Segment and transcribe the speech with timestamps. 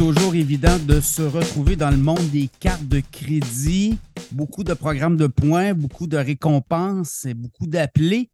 [0.00, 3.98] toujours évident de se retrouver dans le monde des cartes de crédit.
[4.32, 8.30] Beaucoup de programmes de points, beaucoup de récompenses et beaucoup d'appelés.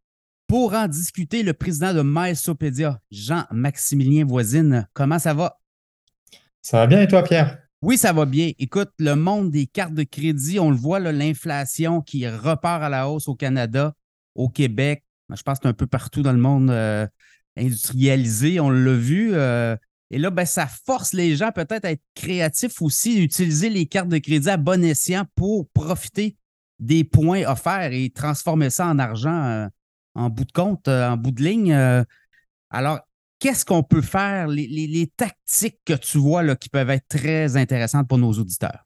[0.46, 5.58] Pour en discuter, le président de MySopédia, Jean-Maximilien Voisine, comment ça va?
[6.62, 7.58] Ça va bien et toi, Pierre?
[7.82, 8.52] Oui, ça va bien.
[8.60, 13.08] Écoute, le monde des cartes de crédit, on le voit, l'inflation qui repart à la
[13.08, 13.92] hausse au Canada,
[14.36, 15.02] au Québec.
[15.34, 17.08] Je pense que c'est un peu partout dans le monde euh,
[17.56, 18.60] industrialisé.
[18.60, 19.34] On l'a vu.
[19.34, 19.74] Euh,
[20.10, 24.08] et là, ben, ça force les gens peut-être à être créatifs aussi, d'utiliser les cartes
[24.08, 26.36] de crédit à bon escient pour profiter
[26.78, 29.68] des points offerts et transformer ça en argent euh,
[30.14, 31.72] en bout de compte, euh, en bout de ligne.
[31.72, 32.04] Euh.
[32.70, 33.00] alors,
[33.38, 37.56] qu'est-ce qu'on peut faire, les, les, tactiques que tu vois là, qui peuvent être très
[37.56, 38.85] intéressantes pour nos auditeurs?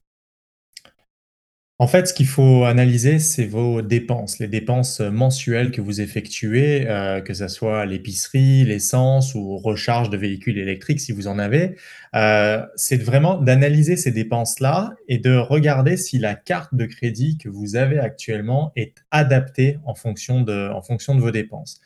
[1.80, 6.86] En fait, ce qu'il faut analyser, c'est vos dépenses, les dépenses mensuelles que vous effectuez,
[6.86, 11.76] euh, que ce soit l'épicerie, l'essence ou recharge de véhicules électriques si vous en avez.
[12.14, 17.48] Euh, c'est vraiment d'analyser ces dépenses-là et de regarder si la carte de crédit que
[17.48, 21.80] vous avez actuellement est adaptée en fonction de, en fonction de vos dépenses.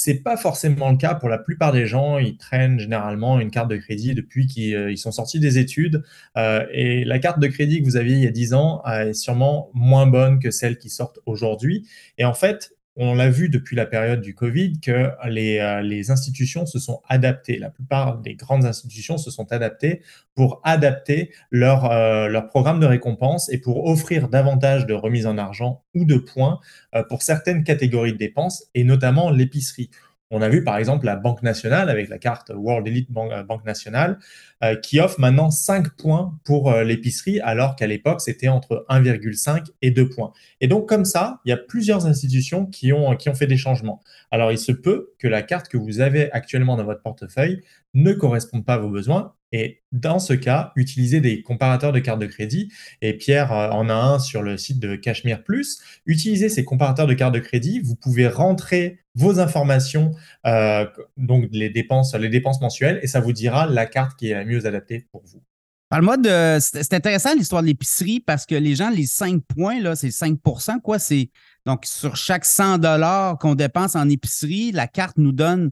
[0.00, 2.18] C'est pas forcément le cas pour la plupart des gens.
[2.18, 6.04] Ils traînent généralement une carte de crédit depuis qu'ils euh, sont sortis des études.
[6.36, 9.12] Euh, et la carte de crédit que vous aviez il y a 10 ans est
[9.12, 11.88] sûrement moins bonne que celle qui sortent aujourd'hui.
[12.16, 16.10] Et en fait, on l'a vu depuis la période du Covid que les, euh, les,
[16.10, 17.58] institutions se sont adaptées.
[17.58, 20.02] La plupart des grandes institutions se sont adaptées
[20.34, 25.84] pour adapter leur, euh, programme de récompense et pour offrir davantage de remises en argent
[25.94, 26.58] ou de points
[26.94, 29.90] euh, pour certaines catégories de dépenses et notamment l'épicerie.
[30.30, 33.64] On a vu par exemple la Banque nationale avec la carte World Elite euh, Banque
[33.64, 34.18] nationale
[34.62, 39.64] euh, qui offre maintenant 5 points pour euh, l'épicerie alors qu'à l'époque c'était entre 1,5
[39.80, 40.32] et 2 points.
[40.60, 43.56] Et donc comme ça, il y a plusieurs institutions qui ont, qui ont fait des
[43.56, 44.02] changements.
[44.30, 47.62] Alors il se peut que la carte que vous avez actuellement dans votre portefeuille
[47.94, 52.20] ne corresponde pas à vos besoins et dans ce cas, utilisez des comparateurs de cartes
[52.20, 52.70] de crédit.
[53.00, 55.80] Et Pierre en a un sur le site de Cachemire Plus.
[56.06, 57.80] Utilisez ces comparateurs de cartes de crédit.
[57.80, 60.12] Vous pouvez rentrer vos informations,
[60.46, 64.34] euh, donc les dépenses, les dépenses mensuelles, et ça vous dira la carte qui est
[64.34, 65.42] la mieux adaptée pour vous.
[65.88, 66.58] Parle-moi de.
[66.60, 70.80] C'est intéressant l'histoire de l'épicerie parce que les gens, les 5 points, là, c'est 5%
[70.82, 70.98] quoi.
[70.98, 71.30] C'est
[71.64, 75.70] donc sur chaque 100 qu'on dépense en épicerie, la carte nous donne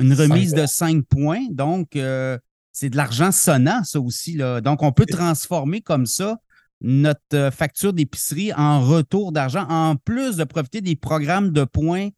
[0.00, 1.44] une remise de 5 points.
[1.50, 2.38] Donc, euh,
[2.78, 4.34] c'est de l'argent sonnant, ça aussi.
[4.34, 4.60] Là.
[4.60, 6.36] Donc, on peut transformer comme ça
[6.80, 12.10] notre euh, facture d'épicerie en retour d'argent, en plus de profiter des programmes de points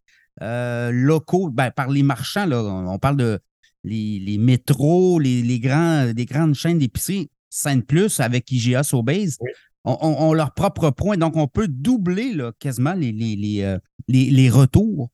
[0.43, 2.45] euh, locaux ben, par les marchands.
[2.45, 2.63] Là.
[2.63, 3.41] On parle de
[3.85, 9.39] les, métros, les, grands, des grandes chaînes d'épicerie, Sainte Plus avec IGA Sobase.
[9.85, 11.17] ont leurs propres points.
[11.17, 13.79] Donc, on peut doubler là, quasiment les, les, euh,
[14.09, 15.11] les retours.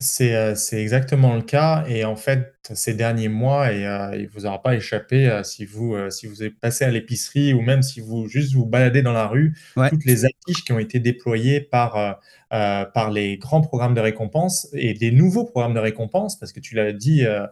[0.00, 3.84] C'est, c'est exactement le cas et en fait, ces derniers mois et
[4.18, 7.82] il vous aura pas échappé, si vous, si vous êtes passé à l'épicerie ou même
[7.82, 9.56] si vous juste vous baladez dans la rue,
[9.88, 12.20] toutes les affiches qui ont été déployées par,
[12.50, 16.74] par les grands programmes de récompense et des nouveaux programmes de récompense parce que tu
[16.74, 17.46] l'as dit, heu,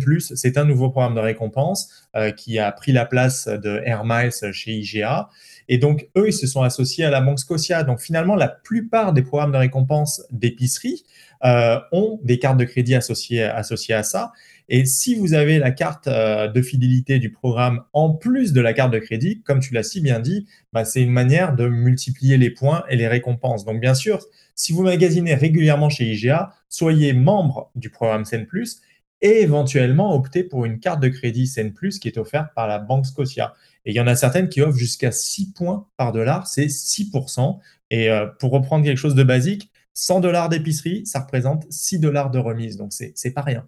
[0.00, 4.52] Plus, c'est un nouveau programme de récompense, qui a pris la place de Air Miles
[4.52, 5.28] chez IGA
[5.68, 7.82] et donc eux, ils se sont associés à la Banque Scotia.
[7.82, 11.04] Donc finalement, la plupart des programmes de récompense d'épicerie,
[11.44, 14.25] euh, ont des cartes de crédit associées, associées à ça.
[14.68, 18.72] Et si vous avez la carte euh, de fidélité du programme en plus de la
[18.72, 22.36] carte de crédit, comme tu l'as si bien dit, bah, c'est une manière de multiplier
[22.36, 23.64] les points et les récompenses.
[23.64, 24.20] Donc bien sûr,
[24.54, 28.80] si vous magasinez régulièrement chez IGA, soyez membre du programme Sen Plus
[29.22, 32.78] et éventuellement optez pour une carte de crédit Sen Plus qui est offerte par la
[32.78, 33.54] Banque Scotia.
[33.84, 37.58] Et il y en a certaines qui offrent jusqu'à 6 points par dollar, c'est 6%.
[37.90, 42.30] Et euh, pour reprendre quelque chose de basique, 100 dollars d'épicerie, ça représente 6 dollars
[42.30, 42.76] de remise.
[42.76, 43.66] Donc, c'est pas rien.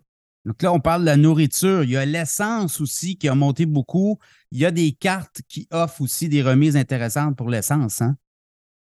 [0.49, 1.85] Donc là, on parle de la nourriture.
[1.85, 4.19] Il y a l'essence aussi qui a monté beaucoup.
[4.51, 8.01] Il y a des cartes qui offrent aussi des remises intéressantes pour l'essence.
[8.01, 8.17] Hein?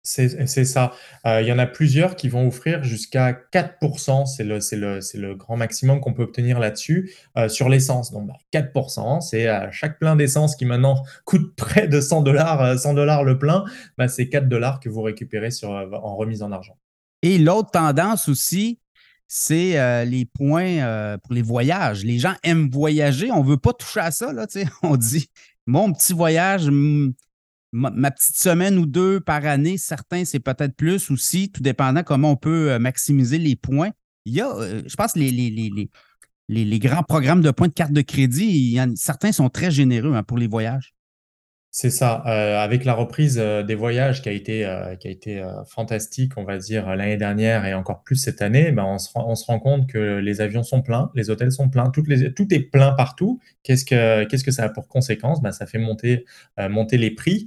[0.04, 0.92] C'est ça.
[1.26, 4.26] Euh, il y en a plusieurs qui vont offrir jusqu'à 4%.
[4.26, 8.12] C'est le, le, le, grand maximum qu'on peut obtenir là-dessus euh, sur l'essence.
[8.12, 12.78] Donc, 4%, bah, c'est à chaque plein d'essence qui maintenant coûte près de 100 dollars,
[12.78, 13.64] 100 dollars le plein,
[13.98, 16.78] bah, c'est 4 dollars que vous récupérez sur, en remise en argent.
[17.22, 18.78] Et l'autre tendance aussi,
[19.28, 22.04] c'est euh, les points euh, pour les voyages.
[22.04, 23.30] Les gens aiment voyager.
[23.30, 24.32] On ne veut pas toucher à ça.
[24.32, 24.46] Là,
[24.82, 25.28] on dit
[25.66, 26.70] mon petit voyage,
[27.72, 32.32] ma, petite semaine ou deux par année, certains, c'est peut-être plus aussi, tout dépendant comment
[32.32, 33.90] on peut euh, maximiser les points.
[34.24, 34.52] Il y a,
[34.86, 35.90] je pense, les, les,
[36.48, 40.36] les, grands programmes de points de carte de crédit, certains sont très généreux hein, pour
[40.36, 40.95] les voyages.
[41.78, 45.10] C'est ça, heu, avec la reprise, heu, des voyages qui a été, heu, qui a
[45.10, 49.10] été, fantastique, on va dire, l'année dernière et encore plus cette année, ben, on se
[49.12, 52.02] rend on se rend compte que les avions sont pleins, les hôtels sont pleins, tout
[52.54, 53.40] est plein partout.
[53.62, 55.42] Qu'est-ce que que ça a pour conséquence?
[55.42, 56.24] Ben, ça fait monter,
[56.70, 57.46] monter les prix,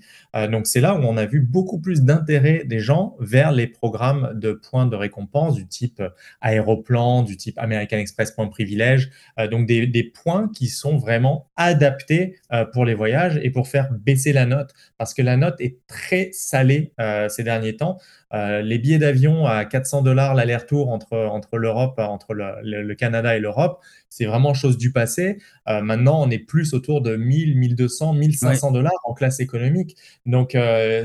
[0.52, 4.34] donc c'est là où on a vu beaucoup plus d'intérêt des gens vers les programmes
[4.36, 6.04] de points de récompense du type
[6.42, 9.10] Aéroplan, du type American Express Points Privilèges,
[9.40, 12.36] heu, donc des points qui sont vraiment adaptés,
[12.74, 16.30] pour les voyages et pour faire baisser la note parce que la note est très
[16.34, 18.00] salée euh, ces derniers temps.
[18.34, 23.36] Euh, les billets d'avion à 400 dollars l'aller-retour entre, entre l'Europe, entre le, le, Canada
[23.36, 25.40] et l'Europe, c'est vraiment chose du passé.
[25.68, 29.96] Euh, maintenant, on est plus autour de 1000, 1200, 1500 dollars en classe économique.
[30.26, 30.56] Donc,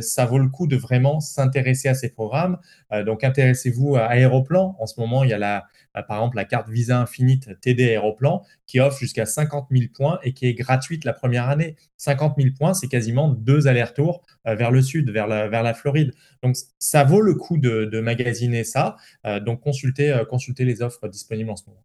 [0.00, 2.58] ça vaut le coup de vraiment s'intéresser à ces programmes.
[3.06, 4.76] donc, intéressez-vous à Aéroplan.
[4.78, 5.64] En ce moment, il y a la,
[6.02, 10.32] par exemple la carte Visa Infinite TD Aéroplan qui offre jusqu'à 50 000 points et
[10.32, 11.76] qui est gratuite la première année.
[11.98, 16.12] 50 000 points, c'est quasiment deux allers-retours euh, vers le sud, vers la, Floride.
[16.42, 18.96] Donc, ça vaut le coup de, magasiner ça.
[19.26, 21.84] Euh, donc, consultez, euh, consultez les offres disponibles en ce moment.